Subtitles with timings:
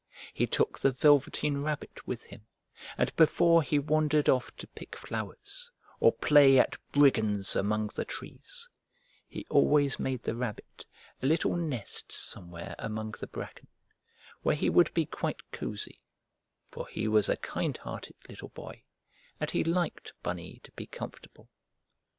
[0.33, 2.47] He took the Velveteen Rabbit with him,
[2.97, 8.67] and before he wandered off to pick flowers, or play at brigands among the trees,
[9.27, 10.87] he always made the Rabbit
[11.21, 13.67] a little nest somewhere among the bracken,
[14.41, 16.01] where he would be quite cosy,
[16.65, 18.81] for he was a kind hearted little boy
[19.39, 21.47] and he liked Bunny to be comfortable.